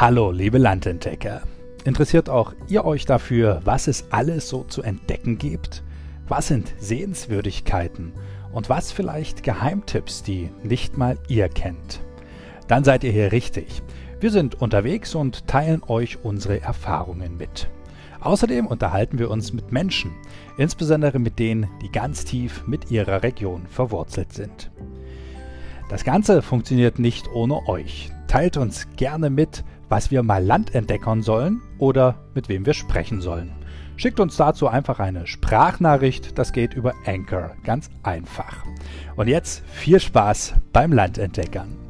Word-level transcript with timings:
Hallo, 0.00 0.32
liebe 0.32 0.58
Landentdecker. 0.58 1.42
Interessiert 1.84 2.28
auch 2.28 2.52
ihr 2.66 2.84
euch 2.84 3.04
dafür, 3.04 3.60
was 3.64 3.86
es 3.86 4.06
alles 4.10 4.48
so 4.48 4.64
zu 4.64 4.82
entdecken 4.82 5.38
gibt? 5.38 5.84
Was 6.26 6.48
sind 6.48 6.74
Sehenswürdigkeiten? 6.80 8.12
Und 8.52 8.68
was 8.68 8.90
vielleicht 8.90 9.44
Geheimtipps, 9.44 10.24
die 10.24 10.50
nicht 10.64 10.98
mal 10.98 11.16
ihr 11.28 11.48
kennt? 11.48 12.00
Dann 12.66 12.82
seid 12.82 13.04
ihr 13.04 13.12
hier 13.12 13.30
richtig. 13.30 13.82
Wir 14.18 14.32
sind 14.32 14.60
unterwegs 14.60 15.14
und 15.14 15.46
teilen 15.46 15.84
euch 15.86 16.24
unsere 16.24 16.60
Erfahrungen 16.60 17.36
mit. 17.36 17.68
Außerdem 18.20 18.66
unterhalten 18.66 19.20
wir 19.20 19.30
uns 19.30 19.52
mit 19.52 19.70
Menschen, 19.70 20.10
insbesondere 20.58 21.20
mit 21.20 21.38
denen, 21.38 21.68
die 21.82 21.92
ganz 21.92 22.24
tief 22.24 22.66
mit 22.66 22.90
ihrer 22.90 23.22
Region 23.22 23.68
verwurzelt 23.68 24.32
sind. 24.32 24.72
Das 25.88 26.02
Ganze 26.02 26.42
funktioniert 26.42 26.98
nicht 26.98 27.28
ohne 27.32 27.68
euch. 27.68 28.10
Teilt 28.26 28.56
uns 28.56 28.88
gerne 28.96 29.30
mit, 29.30 29.62
was 29.88 30.10
wir 30.10 30.22
mal 30.22 30.44
Land 30.44 30.74
entdeckern 30.74 31.22
sollen 31.22 31.60
oder 31.78 32.16
mit 32.34 32.48
wem 32.48 32.66
wir 32.66 32.74
sprechen 32.74 33.20
sollen. 33.20 33.52
Schickt 33.96 34.18
uns 34.18 34.36
dazu 34.36 34.66
einfach 34.66 34.98
eine 34.98 35.26
Sprachnachricht, 35.26 36.36
das 36.38 36.52
geht 36.52 36.74
über 36.74 36.94
Anchor, 37.06 37.52
ganz 37.62 37.90
einfach. 38.02 38.64
Und 39.14 39.28
jetzt 39.28 39.64
viel 39.68 40.00
Spaß 40.00 40.54
beim 40.72 40.92
Landentdeckern. 40.92 41.83